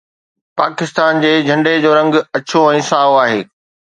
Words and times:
پاڪستان 0.61 1.19
جي 1.25 1.33
جهنڊي 1.49 1.75
جو 1.83 1.91
رنگ 1.99 2.17
اڇو 2.39 2.61
۽ 2.79 2.83
سائو 2.91 3.13
آهي. 3.27 3.39